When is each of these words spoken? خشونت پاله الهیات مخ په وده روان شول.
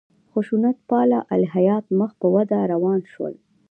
خشونت 0.31 0.77
پاله 0.89 1.19
الهیات 1.33 1.85
مخ 1.99 2.11
په 2.21 2.27
وده 2.35 2.59
روان 2.73 2.99
شول. 3.11 3.33